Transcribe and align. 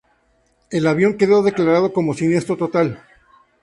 El 0.71 0.87
avión 0.87 1.15
quedó 1.15 1.43
declarado 1.43 1.93
como 1.93 2.15
siniestro 2.15 2.57
total. 2.57 3.03